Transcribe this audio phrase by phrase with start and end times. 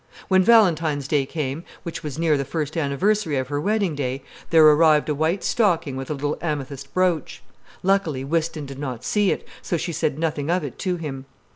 [0.29, 4.65] When Valentine's day came, which was near the first anniversary of her wedding day, there
[4.65, 7.43] arrived a white stocking with a little amethyst brooch.
[7.83, 11.25] Luckily Whiston did not see it, so she said nothing of it to him.